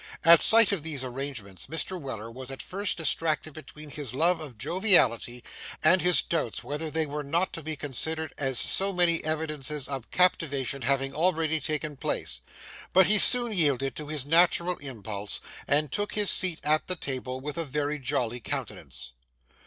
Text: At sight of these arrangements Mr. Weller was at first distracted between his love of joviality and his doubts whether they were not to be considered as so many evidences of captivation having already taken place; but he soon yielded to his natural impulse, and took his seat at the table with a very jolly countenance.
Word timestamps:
At 0.25 0.41
sight 0.41 0.71
of 0.71 0.81
these 0.81 1.03
arrangements 1.03 1.67
Mr. 1.67 2.01
Weller 2.01 2.31
was 2.31 2.49
at 2.49 2.59
first 2.63 2.97
distracted 2.97 3.53
between 3.53 3.91
his 3.91 4.15
love 4.15 4.39
of 4.39 4.57
joviality 4.57 5.43
and 5.83 6.01
his 6.01 6.23
doubts 6.23 6.63
whether 6.63 6.89
they 6.89 7.05
were 7.05 7.21
not 7.21 7.53
to 7.53 7.61
be 7.61 7.75
considered 7.75 8.33
as 8.35 8.57
so 8.57 8.93
many 8.93 9.23
evidences 9.23 9.87
of 9.87 10.09
captivation 10.09 10.81
having 10.81 11.13
already 11.13 11.59
taken 11.59 11.97
place; 11.97 12.41
but 12.93 13.05
he 13.05 13.19
soon 13.19 13.53
yielded 13.53 13.95
to 13.97 14.07
his 14.07 14.25
natural 14.25 14.77
impulse, 14.77 15.39
and 15.67 15.91
took 15.91 16.15
his 16.15 16.31
seat 16.31 16.59
at 16.63 16.87
the 16.87 16.95
table 16.95 17.39
with 17.39 17.55
a 17.59 17.63
very 17.63 17.99
jolly 17.99 18.39
countenance. 18.39 19.11